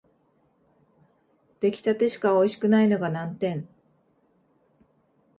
[1.59, 3.67] 出来立てしかおいしくないのが難点